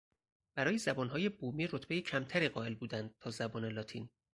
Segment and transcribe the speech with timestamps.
[0.55, 4.09] برای زبانهای بومی رتبهی کمتری قائل بودند تا زبان لاتین.